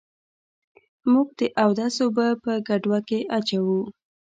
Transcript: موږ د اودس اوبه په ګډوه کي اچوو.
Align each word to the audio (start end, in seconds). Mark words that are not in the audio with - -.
موږ 1.11 1.27
د 1.39 1.41
اودس 1.63 1.95
اوبه 2.03 2.27
په 2.43 2.51
ګډوه 2.67 2.99
کي 3.07 3.19
اچوو. 3.37 3.81